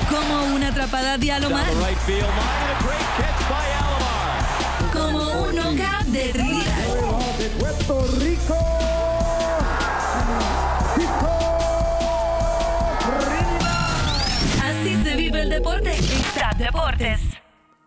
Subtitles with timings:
[0.09, 1.67] Como una atrapada de Alomar.
[4.91, 7.37] Como un knockout de Trinidad.
[7.37, 8.57] de Puerto Rico.
[14.63, 17.32] Así se vive el deporte en TAP Deportes.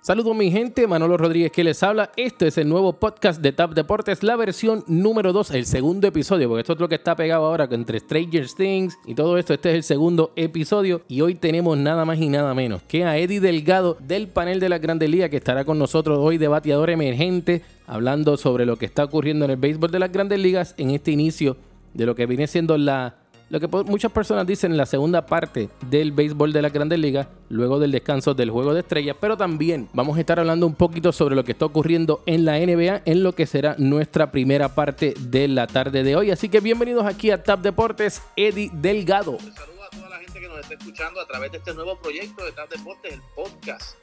[0.07, 2.13] Saludos mi gente, Manolo Rodríguez que les habla.
[2.17, 6.49] Este es el nuevo podcast de TAP Deportes, la versión número 2, el segundo episodio,
[6.49, 9.53] porque esto es lo que está pegado ahora entre Stranger Things y todo esto.
[9.53, 13.19] Este es el segundo episodio y hoy tenemos nada más y nada menos que a
[13.19, 16.91] Eddie Delgado del panel de la Grandes Ligas que estará con nosotros hoy de bateador
[16.91, 20.93] emergente, hablando sobre lo que está ocurriendo en el béisbol de las Grandes Ligas en
[20.93, 21.57] este inicio
[21.95, 23.17] de lo que viene siendo la
[23.49, 27.79] lo que muchas personas dicen la segunda parte del béisbol de las grandes ligas, luego
[27.79, 31.37] del descanso del juego de estrellas, pero también vamos a estar hablando un poquito sobre
[31.37, 35.47] lo que está ocurriendo en la NBA, en lo que será nuestra primera parte de
[35.47, 36.33] la tarde de hoy.
[36.33, 39.39] Así que bienvenidos aquí a TAP Deportes, Eddie Delgado.
[39.39, 42.45] Saludos a toda la gente que nos está escuchando a través de este nuevo proyecto
[42.45, 43.97] de TAP Deportes, el podcast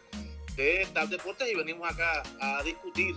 [0.55, 3.15] de TAP Deportes y venimos acá a discutir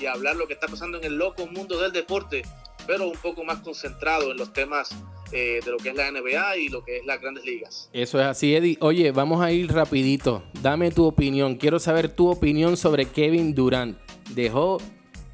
[0.00, 2.42] y a hablar lo que está pasando en el loco mundo del deporte,
[2.86, 4.90] pero un poco más concentrado en los temas
[5.32, 7.88] eh, de lo que es la NBA y lo que es las grandes ligas.
[7.92, 8.76] Eso es así, Eddie.
[8.80, 10.42] Oye, vamos a ir rapidito.
[10.62, 11.56] Dame tu opinión.
[11.56, 13.98] Quiero saber tu opinión sobre Kevin Durant.
[14.30, 14.78] Dejó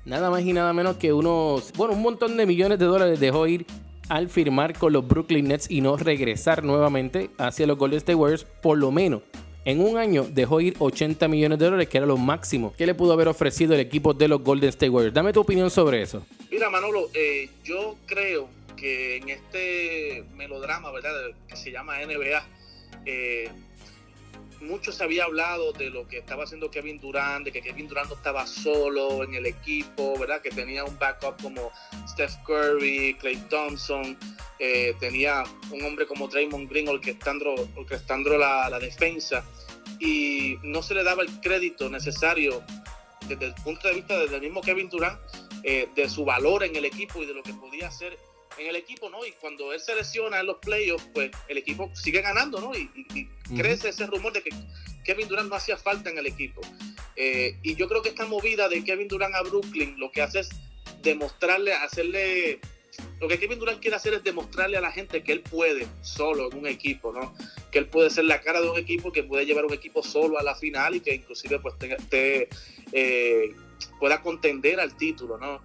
[0.04, 3.46] nada más y nada menos que unos, bueno, un montón de millones de dólares dejó
[3.46, 3.66] ir
[4.08, 8.44] al firmar con los Brooklyn Nets y no regresar nuevamente hacia los Golden State Warriors,
[8.44, 9.22] por lo menos.
[9.64, 12.94] En un año dejó ir 80 millones de dólares, que era lo máximo que le
[12.94, 15.14] pudo haber ofrecido el equipo de los Golden State Warriors.
[15.14, 16.24] Dame tu opinión sobre eso.
[16.50, 21.12] Mira, Manolo, eh, yo creo que en este melodrama, ¿verdad?
[21.46, 22.42] Que se llama NBA,
[23.04, 23.50] eh,
[24.60, 28.08] mucho se había hablado de lo que estaba haciendo Kevin Durant, de que Kevin Durant
[28.08, 30.40] no estaba solo en el equipo, ¿verdad?
[30.42, 31.70] Que tenía un backup como
[32.08, 34.18] Steph Curry, Clay Thompson,
[34.58, 39.44] eh, tenía un hombre como Draymond Green orquestando, orquestando la, la defensa
[39.98, 42.62] y no se le daba el crédito necesario
[43.28, 45.18] desde el punto de vista del mismo Kevin Durant
[45.62, 48.18] eh, de su valor en el equipo y de lo que podía hacer
[48.60, 49.24] en el equipo, ¿no?
[49.24, 52.74] Y cuando él se lesiona en los playoffs, pues el equipo sigue ganando, ¿no?
[52.74, 53.56] Y, y- y Ujú.
[53.56, 54.50] crece ese rumor de que
[55.04, 56.60] Kevin Durant no hacía falta en el equipo.
[57.16, 60.40] Eh, y yo creo que esta movida de Kevin Durant a Brooklyn lo que hace
[60.40, 60.48] es
[61.02, 62.60] demostrarle, hacerle...
[63.20, 66.50] Lo que Kevin Durant quiere hacer es demostrarle a la gente que él puede solo
[66.50, 67.34] en un equipo, ¿no?
[67.70, 70.38] Que él puede ser la cara de un equipo, que puede llevar un equipo solo
[70.38, 71.74] a la final y que inclusive pues
[72.10, 72.48] te,
[72.92, 73.54] eh,
[73.98, 75.62] pueda contender al título, ¿no?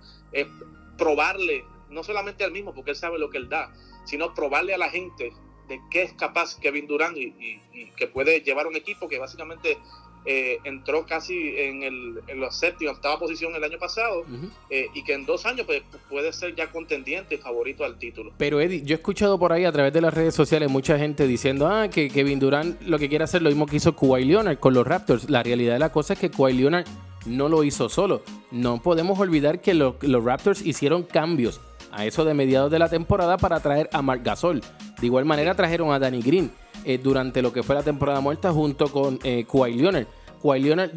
[0.98, 3.74] Probarle, no solamente al mismo, porque él sabe lo que él da,
[4.06, 5.34] sino probarle a la gente
[5.68, 9.18] de qué es capaz Kevin Durant y, y- y que puede llevar un equipo que
[9.18, 9.78] básicamente
[10.28, 14.24] eh, entró casi en, el, en la séptima, octava posición el año pasado
[14.72, 18.32] eh, y que en dos años pues, puede ser ya contendiente y favorito al título.
[18.38, 21.28] Pero Eddie, yo he escuchado por ahí a través de las redes sociales mucha gente
[21.28, 24.58] diciendo ah, que Kevin Durant lo que quiere hacer lo mismo que hizo Kawhi Leonard
[24.58, 25.30] con los Raptors.
[25.30, 26.86] La realidad de la cosa es que Kawhi Leonard
[27.28, 28.24] no lo hizo solo.
[28.52, 31.62] No podemos olvidar que lo- los Raptors hicieron cambios
[31.96, 34.62] a eso de mediados de la temporada para traer a Marc Gasol.
[35.00, 36.52] De igual manera trajeron a Danny Green
[36.84, 40.08] eh, durante lo que fue la temporada muerta junto con eh, Kawhi Leonard.
[40.42, 40.92] Kawhi Leonard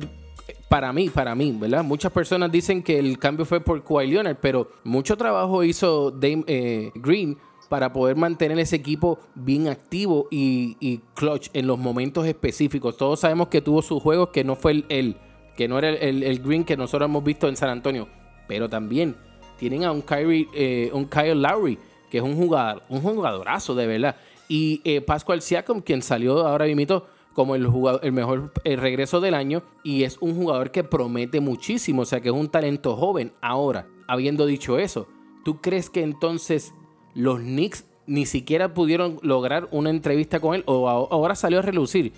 [0.68, 1.84] para mí, para mí, ¿verdad?
[1.84, 6.42] Muchas personas dicen que el cambio fue por Kawhi Leonard, pero mucho trabajo hizo Dame
[6.46, 7.38] eh, Green
[7.68, 12.96] para poder mantener ese equipo bien activo y, clutch en los momentos específicos.
[12.96, 15.16] Todos sabemos que tuvo sus juegos que no fue el,
[15.56, 18.08] que no era el- el Green que nosotros hemos visto en San Antonio,
[18.48, 19.16] pero también
[19.58, 21.78] tienen a un Kyrie, eh, un Kyle Lowry,
[22.10, 24.16] que es un jugador, un jugadorazo de verdad.
[24.48, 27.02] Y eh, Pascual Siakam, quien salió ahora mismo
[27.34, 31.40] como el, jugador, el mejor eh, regreso del año y es un jugador que promete
[31.40, 33.32] muchísimo, o sea que es un talento joven.
[33.40, 35.06] Ahora, habiendo dicho eso,
[35.44, 36.72] ¿tú crees que entonces
[37.14, 42.12] los Knicks ni siquiera pudieron lograr una entrevista con él o ahora salió a relucir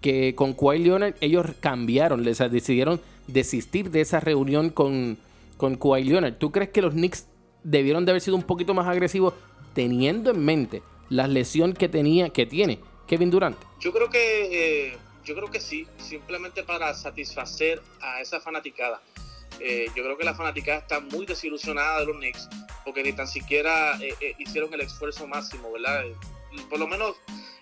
[0.00, 5.16] que con Kawhi Leonard ellos cambiaron, sea, decidieron desistir de esa reunión con,
[5.56, 6.34] con Kawhi Leonard.
[6.38, 7.26] ¿Tú crees que los Knicks
[7.62, 9.34] debieron de haber sido un poquito más agresivos
[9.74, 13.56] teniendo en mente la lesión que tenía, que tiene Kevin Durant?
[13.80, 19.00] Yo creo que eh, yo creo que sí, simplemente para satisfacer a esa fanaticada.
[19.60, 22.48] Eh, yo creo que la fanaticada está muy desilusionada de los Knicks
[22.84, 26.04] porque ni tan siquiera eh, hicieron el esfuerzo máximo, ¿verdad?
[26.68, 27.14] Por lo menos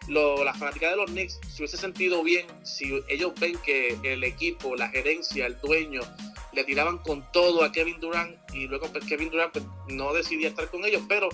[0.09, 4.25] lo- la fanaticada de los Knicks se hubiese sentido bien si ellos ven que el
[4.25, 6.01] equipo, la gerencia, el dueño
[6.53, 10.49] le tiraban con todo a Kevin Durant y luego pues, Kevin Durant pues, no decidía
[10.49, 11.29] estar con ellos, pero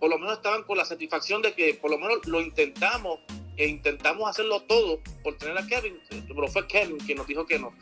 [0.00, 3.20] por lo menos estaban con la satisfacción de que por lo menos lo intentamos
[3.56, 7.58] e intentamos hacerlo todo por tener a Kevin, pero fue Kevin quien nos dijo que
[7.58, 7.72] no.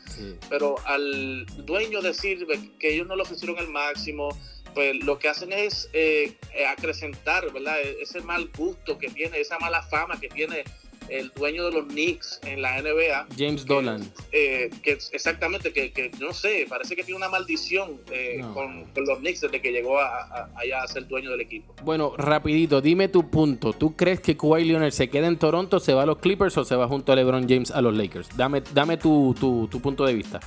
[0.49, 2.45] Pero al dueño decir
[2.77, 4.29] que ellos no le ofrecieron el máximo,
[4.75, 7.79] pues lo que hacen es eh, eh, acrecentar, ¿verdad?
[7.81, 10.63] E- Ese mal gusto que tiene, esa mala fama que tiene
[11.11, 13.27] el dueño de los Knicks en la NBA.
[13.37, 14.11] James que- Dolan.
[14.31, 18.53] eh, que exactamente, que, que no sé, parece que tiene una maldición eh, No.
[18.53, 21.75] con, con los Knicks desde que llegó a, a- allá a ser dueño del equipo.
[21.83, 23.73] Bueno, rapidito, dime tu punto.
[23.73, 26.63] ¿Tú crees que Kawhi Leonard se queda en Toronto, se va a los Clippers o
[26.65, 28.29] se va junto a LeBron James a los Lakers?
[28.37, 30.39] Dame, dame tu, tu- tu punto de vista.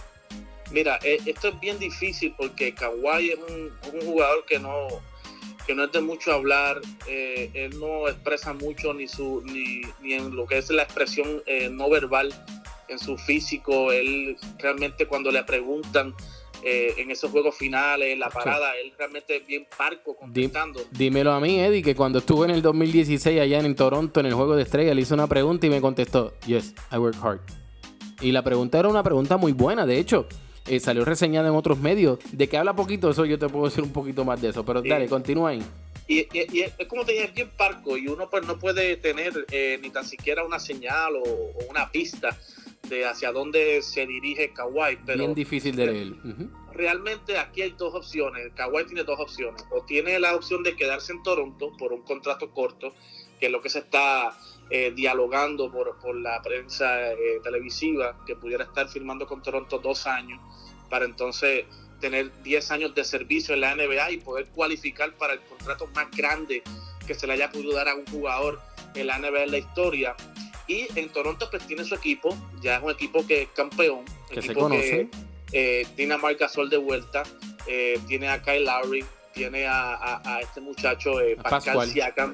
[0.73, 4.89] Mira, eh, esto es bien difícil porque Kawhi es un, un jugador que no,
[5.67, 10.15] que no es de mucho hablar, eh, él no expresa mucho ni su ni, ni
[10.15, 12.33] en lo que es la expresión eh, no verbal
[12.89, 16.15] en su físico, él realmente cuando le preguntan
[16.63, 20.81] eh, en esos juegos finales, en la parada, él realmente es bien parco contestando.
[20.93, 24.35] Dímelo a mí, Eddie, que cuando estuve en el 2016 allá en Toronto en el
[24.35, 27.41] juego de estrella, le hice una pregunta y me contestó, yes, I work hard.
[28.21, 30.27] Y la pregunta era una pregunta muy buena, de hecho,
[30.67, 32.19] eh, salió reseñada en otros medios.
[32.33, 34.83] De que habla poquito, eso yo te puedo decir un poquito más de eso, pero
[34.83, 34.89] Sí.
[34.89, 35.63] dale, continúa ahí.
[36.07, 38.97] Y, y- y es como te dije, es bien parco y uno pues no puede
[38.99, 42.37] tener eh, ni tan siquiera una señal o, o una pista
[42.91, 46.13] de hacia dónde se dirige Kawhi, pero Bien difícil de leer.
[46.13, 46.51] Ujú.
[46.75, 48.53] realmente aquí hay dos opciones.
[48.55, 49.65] Kawhi tiene dos opciones.
[49.71, 52.93] O tiene la opción de quedarse en Toronto por un contrato corto,
[53.41, 54.37] que es lo que se está
[54.71, 60.07] eh, dialogando por, por la prensa eh, televisiva, que pudiera estar firmando con Toronto dos
[60.07, 60.41] años,
[60.91, 61.65] para entonces
[62.01, 66.11] tener 10 años de servicio en la NBA y poder cualificar para el contrato más
[66.11, 66.63] grande
[67.07, 68.61] que se le haya podido dar a un jugador
[68.95, 70.15] en la NBA en la historia.
[70.67, 74.41] Y en Toronto pues tiene su equipo, ya es un equipo que es campeón, Que
[74.41, 75.09] se equipo conoce.
[75.53, 77.23] eh, tiene a Marc Gasol de vuelta,
[77.67, 81.89] eh, tiene a Kyle Lowry, tiene a, a- a este muchacho eh, Pascal, Pascual.
[81.91, 82.33] Siakam,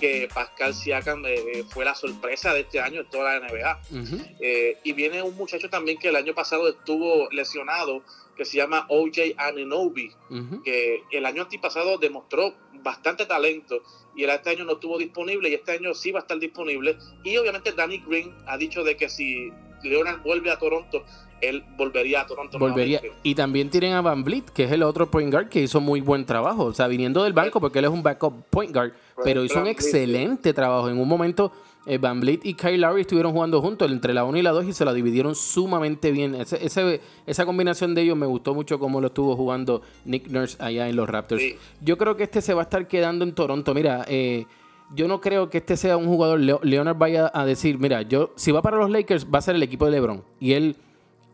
[0.00, 3.82] que Pascal Siakam eh, eh, fue la sorpresa de este año en toda la NBA.
[3.90, 4.18] ujú.
[4.40, 8.02] Eh, y viene un muchacho también que el año pasado estuvo lesionado,
[8.36, 10.62] que se llama OJ Ananobi, Ujú.
[10.62, 13.82] que el año antipasado demostró bastante talento
[14.16, 16.96] y el este año no estuvo disponible y este año sí va a estar disponible.
[17.22, 19.50] Y obviamente Danny Green ha dicho de que si
[19.82, 21.04] Leonard vuelve a Toronto,
[21.40, 22.58] él volvería a Toronto.
[22.58, 23.00] Volvería.
[23.22, 26.00] Y también tienen a Van Vliet, que es el otro point guard que hizo muy
[26.00, 26.64] buen trabajo.
[26.66, 28.92] O sea, viniendo del banco, porque él es un backup point guard,
[29.24, 30.88] pero hizo un excelente trabajo.
[30.90, 31.50] En un momento,
[31.86, 34.66] eh, Van Vliet y Kyle Lowry estuvieron jugando juntos entre la 1 y la 2
[34.66, 36.34] y se la dividieron sumamente bien.
[36.34, 40.58] Ese- ese- esa combinación de ellos me gustó mucho cómo lo estuvo jugando Nick Nurse
[40.62, 41.40] allá en los Raptors.
[41.40, 41.56] Sí.
[41.80, 43.72] Yo creo que este se va a estar quedando en Toronto.
[43.72, 44.44] Mira, eh,
[44.94, 46.40] yo no creo que este sea un jugador.
[46.40, 49.54] Leo- Leonard vaya a decir, mira, yo si va para los Lakers va a ser
[49.54, 50.22] el equipo de LeBron.
[50.40, 50.76] Y él,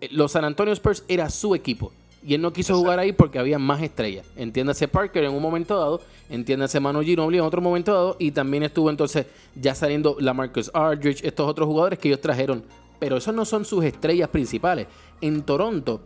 [0.01, 1.93] eh, los San Antonio Spurs era su equipo.
[2.27, 4.27] Y él no quiso jugar ahí porque había más estrellas.
[4.37, 8.65] Entiéndase Parker en un momento dado, entiéndase Manu Ginobili en otro momento dado, y también
[8.65, 12.65] estuvo entonces ya saliendo la Marcus Aldridge, estos otros jugadores que ellos trajeron.
[12.99, 14.89] Pero esos no son sus estrellas principales.
[15.21, 16.01] En Toronto,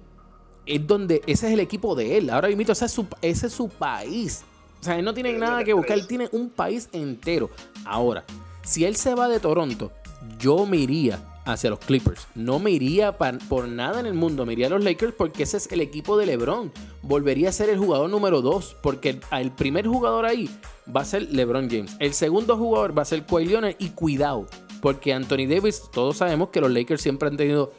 [0.67, 2.29] es donde ese es el equipo de él.
[2.29, 4.45] Ahora mismo ese es su, ese es su país.
[4.81, 7.51] O sea, él no tiene nada que buscar, él tiene un país entero.
[7.85, 8.25] Ahora,
[8.63, 9.93] si él se va de Toronto,
[10.39, 12.27] yo me iría hacia los Clippers.
[12.35, 15.43] No me iría pa- por nada en el mundo, me iría a los Lakers porque
[15.43, 16.73] ese es el equipo de LeBron.
[17.03, 20.49] Volvería a ser el jugador número 2 porque el, el primer jugador ahí
[20.95, 21.97] va a ser LeBron James.
[21.99, 24.47] El segundo jugador va a ser Kawhi Leonard y cuidado,
[24.81, 27.73] porque Anthony Davis, todos sabemos que los Lakers siempre han tenido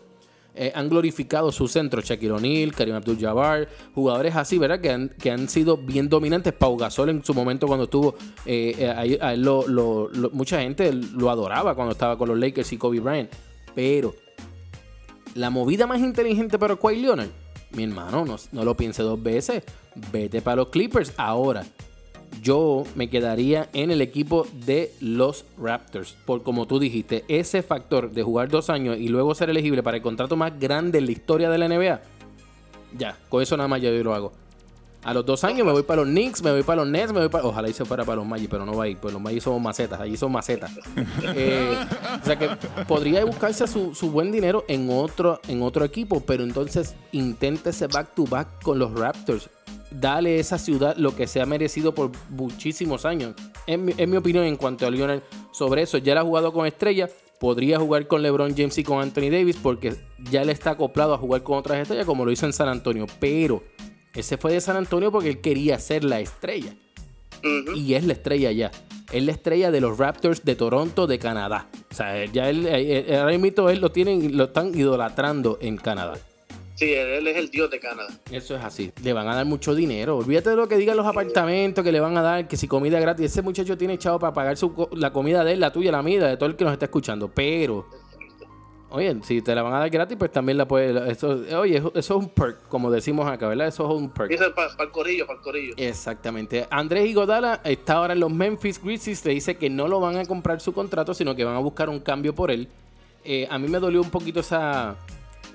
[0.56, 4.80] eh, han glorificado su centro, Shaquille O'Neal, Karim Abdul-Jabbar, jugadores así, ¿verdad?
[4.82, 6.54] Que han, que han sido bien dominantes.
[6.54, 8.16] Pau Gasol en su momento cuando estuvo,
[8.46, 13.00] eh, eh, a lo- mucha gente lo adoraba cuando estaba con los Lakers y Kobe
[13.00, 13.32] Bryant.
[13.74, 14.14] Pero
[15.36, 17.30] la movida más inteligente para Kawhi Leonard,
[17.72, 19.64] mi hermano, no, no lo piense dos veces.
[20.12, 21.66] Vete para los Clippers ahora.
[22.42, 26.16] Yo me quedaría en el equipo de los Raptors.
[26.26, 29.98] Por como tú dijiste, ese factor de jugar dos años y luego ser elegible para
[29.98, 32.02] el contrato más grande en la historia de la NBA.
[32.98, 34.32] Ya, con eso nada más yo lo hago.
[35.04, 37.20] A los dos años me voy para los Knicks, me voy para los Nets, me
[37.22, 37.44] voy para.
[37.44, 39.42] Ojalá y se fuera para los Magic, pero no va a ir, pues los Magic
[39.42, 40.72] somos macetas, allí son macetas.
[41.34, 41.76] Eh,
[42.22, 42.50] o sea que
[42.88, 48.14] podría buscarse su, su buen dinero en otro, en otro equipo, pero entonces inténtese back
[48.14, 49.50] to back con los Raptors.
[49.92, 53.36] Dale a esa ciudad lo que se ha merecido por muchísimos años.
[53.68, 55.22] En mi, en mi opinión, en cuanto a Lionel,
[55.52, 59.02] sobre eso, ya él ha jugado con estrellas, podría jugar con LeBron James y con
[59.02, 59.96] Anthony Davis porque
[60.30, 63.08] ya él está acoplado a jugar con otras estrellas como lo hizo en San Antonio.
[63.20, 63.64] Pero
[64.14, 66.74] ese fue de San Antonio porque él quería ser la estrella.
[67.76, 68.72] Y es la estrella ya.
[69.12, 71.68] Es la estrella de los Raptors de Toronto, de Canadá.
[71.92, 76.18] O sea, ya él, eh, eh, ahora él lo tienen, lo están idolatrando en Canadá.
[76.82, 78.10] Sí, él, es el dios de Canadá.
[78.32, 78.92] Eso es así.
[79.04, 80.18] Le van a dar mucho dinero.
[80.18, 83.00] Olvídate de lo que digan los apartamentos que le van a dar, que si comida
[83.00, 83.28] gratis.
[83.28, 86.26] Ese muchacho tiene echado para pagar su, la comida de él, la tuya, la mía,
[86.26, 87.28] de todo el que nos está escuchando.
[87.28, 87.86] Pero,
[88.90, 91.08] oye, si te la van a dar gratis, pues también la puedes.
[91.08, 93.68] Eso, oye, eso eso es un perk, como decimos acá, ¿verdad?
[93.68, 94.32] Eso es un perk.
[94.32, 95.74] Dice para el corillo, para el corillo.
[95.78, 96.66] Exactamente.
[96.72, 99.24] Andrés Igodala está ahora en los Memphis Grizzlies.
[99.24, 101.90] Le dice que no lo van a comprar su contrato, sino que van a buscar
[101.90, 102.70] un cambio por él.
[103.24, 104.98] Eh, a mí me dolió un poquito esa,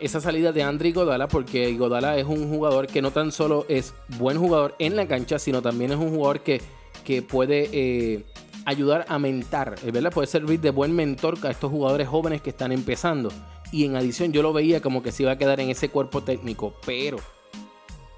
[0.01, 3.95] esa salida de André Igodala, porque Igodala es un jugador que no tan solo es
[4.19, 6.61] buen jugador en la cancha, sino también es un jugador que,
[7.05, 8.25] que puede eh,
[8.65, 10.13] ayudar a mentar, eh, ¿verdad?
[10.13, 13.31] Puede servir de buen mentor a estos jugadores jóvenes que están empezando.
[13.73, 16.23] Y en adición, yo lo veía como que se iba a quedar en ese cuerpo
[16.23, 17.19] técnico, pero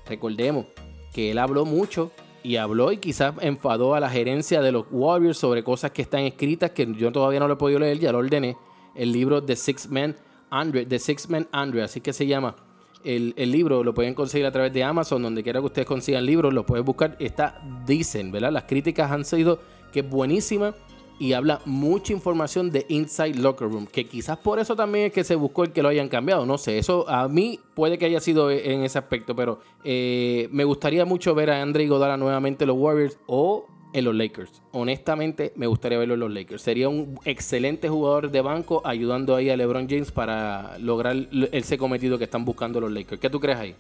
[0.07, 0.67] recordemos
[1.13, 2.11] que él habló mucho
[2.43, 6.21] y habló y quizás enfadó a la gerencia de los Warriors sobre cosas que están
[6.21, 8.57] escritas que yo todavía no lo he podido leer, ya lo ordené.
[8.95, 10.17] El libro The Six Men
[10.51, 12.57] Andre, The Six Men Andre, así que se llama.
[13.05, 16.27] El, el libro lo pueden conseguir a través de Amazon, donde quiera que ustedes consigan
[16.27, 17.17] libros, lo pueden buscar.
[17.21, 18.53] Está, dicen, ¿verdad?
[18.53, 19.61] Las críticas han sido
[19.93, 20.75] que es buenísima
[21.19, 25.25] y habla mucha información de Inside Locker Room, que quizás por eso también es que
[25.25, 28.21] se buscó el que lo hayan cambiado, no sé, eso a mí puede que haya
[28.21, 32.69] sido en ese aspecto, pero eh, me gustaría mucho ver a Andre Iguodala nuevamente en
[32.69, 34.63] los Warriors o en los Lakers.
[34.73, 36.63] Honestamente, me gustaría verlo en los Lakers.
[36.63, 41.17] Sería un excelente jugador de banco ayudando ahí a LeBron James para lograr
[41.53, 43.21] ese cometido que están buscando los Lakers.
[43.21, 43.77] ¿Qué tú crees ahí?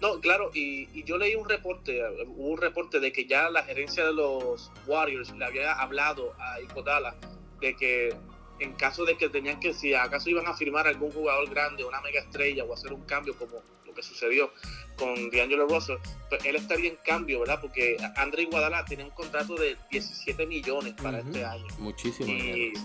[0.00, 2.02] No, claro, y, yo leí un reporte,
[2.36, 7.14] un reporte de que ya la gerencia de los Warriors le había hablado a Iguodala
[7.60, 8.12] de que
[8.58, 12.00] en caso de que tenían que, si acaso iban a firmar algún jugador grande, una
[12.00, 14.50] mega estrella o hacer un cambio como lo que sucedió
[14.96, 15.96] con D'Angelo Russell,
[16.28, 17.60] pues él estaría en cambio, ¿verdad?
[17.60, 21.66] Porque André Iguodala tiene un contrato de 17 millones para este año.
[21.78, 22.30] Muchísimo.
[22.30, 22.80] Y dinero.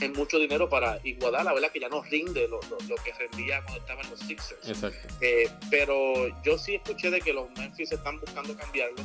[0.00, 1.70] es mucho dinero para Iguodala, ¿verdad?
[1.72, 4.68] Que ya no rinde lo, lo- lo que rendía cuando estaba en los Sixers.
[4.68, 5.14] Exacto.
[5.20, 9.02] Eh, pero yo sí escuché de que los Memphis están buscando cambiarlo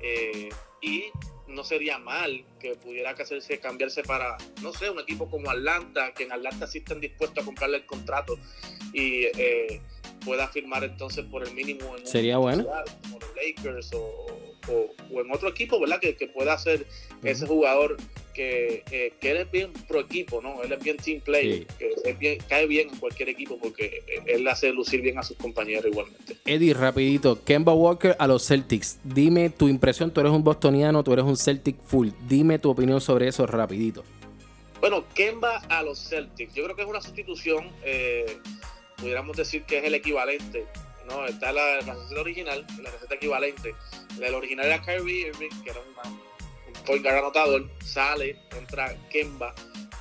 [0.00, 0.48] eh,
[0.82, 1.04] y
[1.46, 6.24] no sería mal que pudiera hacerse cambiarse para, no sé, un equipo como Atlanta, que
[6.24, 8.38] en Atlanta sí están dispuestos a comprarle el contrato
[8.92, 9.80] y eh,
[10.24, 12.64] pueda firmar entonces por el mínimo en un- Sería bueno.
[13.02, 14.26] como los Lakers o,
[14.68, 16.00] o- o en otro equipo, ¿verdad?
[16.00, 16.86] Que, que pueda ser
[17.22, 17.96] ese jugador
[18.32, 20.62] que, eh, que él es bien pro equipo, ¿no?
[20.62, 21.66] Él es bien team player, Sí.
[21.78, 25.36] que es bien- cae bien en cualquier equipo porque él hace lucir bien a sus
[25.36, 26.36] compañeros igualmente.
[26.44, 27.42] Eddie, rapidito.
[27.44, 28.98] Kemba Walker a los Celtics.
[29.04, 30.10] Dime tu impresión.
[30.10, 32.08] Tú eres un bostoniano, tú eres un Celtic full.
[32.28, 34.02] Dime tu opinión sobre eso rapidito.
[34.80, 38.36] Bueno, Kemba a los Celtics, yo creo que es una sustitución, eh,
[39.04, 40.64] pudiéramos decir que es el equivalente,
[41.06, 41.26] ¿no?
[41.26, 43.74] Está la, receta original, la receta equivalente.
[44.16, 49.54] Del original era Kyrie Irving, que era una- un point anotador, sale, entra Kemba,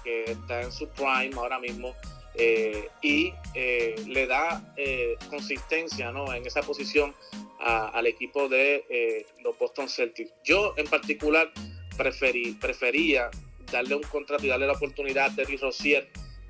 [0.05, 1.93] que está en su prime ahora mismo,
[2.36, 6.33] eh, y eh, le da eh, consistencia, ¿no?
[6.33, 7.13] En esa posición
[7.60, 10.31] al equipo de los Boston Celtics.
[10.45, 11.51] Yo en particular
[11.98, 13.29] preferí, prefería
[13.72, 16.10] darle un contrato y darle la oportunidad a Terry Rozier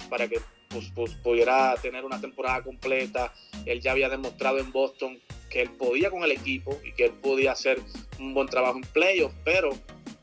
[0.10, 0.40] para que
[0.74, 3.32] pues, pues, pudiera tener una temporada completa.
[3.66, 7.12] Él ya había demostrado en Boston que él podía con el equipo y que él
[7.22, 7.80] podía hacer
[8.20, 9.70] un buen trabajo en playoffs, pero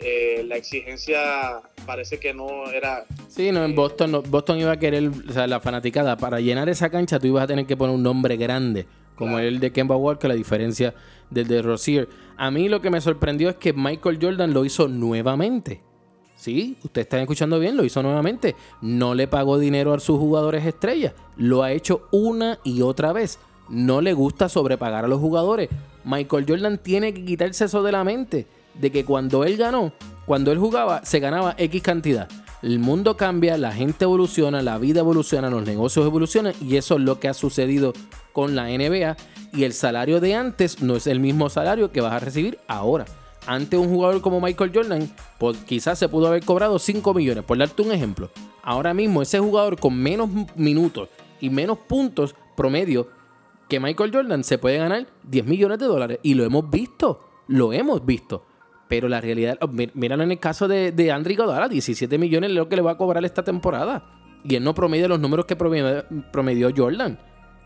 [0.00, 4.78] eh, la exigencia parece que no era Sí, no, en Boston, no- Boston iba a
[4.78, 7.94] querer, o sea, la fanaticada, para llenar esa cancha tú ibas a tener que poner
[7.94, 9.46] un nombre grande, como Claro.
[9.48, 10.94] el de Kemba Walker, la diferencia
[11.30, 12.08] del de Rozier.
[12.36, 15.80] A mí lo que me sorprendió es que Michael Jordan lo hizo nuevamente.
[16.40, 18.56] Sí, ustedes están escuchando bien, lo hizo nuevamente.
[18.80, 21.12] No le pagó dinero a sus jugadores estrellas.
[21.36, 23.38] Lo ha hecho una y otra vez.
[23.68, 25.68] No le gusta sobrepagar a los jugadores.
[26.02, 28.46] Michael Jordan tiene que quitarse eso de la mente.
[28.72, 29.92] De que cuando él ganó,
[30.24, 32.26] cuando él jugaba, se ganaba X cantidad.
[32.62, 37.00] El mundo cambia, la gente evoluciona, la vida evoluciona, los negocios evolucionan y eso es
[37.02, 37.92] lo que ha sucedido
[38.32, 39.18] con la NBA.
[39.52, 43.04] Y el salario de antes no es el mismo salario que vas a recibir ahora.
[43.46, 47.56] Antes un jugador como Michael Jordan, pues quizás se pudo haber cobrado 5 millones, por
[47.58, 48.30] darte un ejemplo.
[48.62, 51.08] Ahora mismo ese jugador con menos minutos
[51.40, 53.08] y menos puntos promedio
[53.68, 56.18] que Michael Jordan se puede ganar 10 millones de dólares.
[56.22, 58.44] Y lo hemos visto, lo hemos visto.
[58.88, 62.56] Pero la realidad, oh, mí- míralo en el caso de, de Iguodala, 17 millones es
[62.56, 64.04] lo que le va a cobrar esta temporada.
[64.44, 67.18] Y él no promedia los números que promedió Jordan.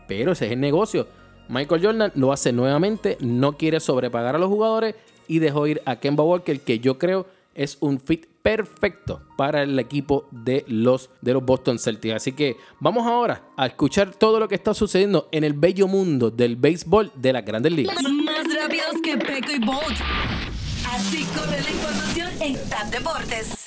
[0.07, 1.07] Pero ese es el negocio.
[1.49, 4.95] Michael Jordan lo hace nuevamente, no quiere sobrepagar a los jugadores
[5.27, 9.79] y dejó ir a Kemba Walker, que yo creo es un fit perfecto para el
[9.79, 12.15] equipo de los, de los Boston Celtics.
[12.15, 16.29] Así que vamos ahora a escuchar todo lo que está sucediendo en el bello mundo
[16.29, 17.95] del béisbol de las grandes ligas.
[18.03, 19.99] Más rápidos que Peco y Bolt.
[20.91, 23.65] Así corre la información en TAP Deportes.